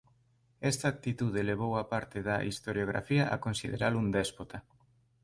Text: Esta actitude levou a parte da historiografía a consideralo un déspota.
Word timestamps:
Esta 0.71 0.87
actitude 0.93 1.47
levou 1.49 1.71
a 1.77 1.87
parte 1.93 2.17
da 2.27 2.37
historiografía 2.51 3.23
a 3.35 3.35
consideralo 3.45 3.97
un 4.03 4.07
déspota. 4.17 4.57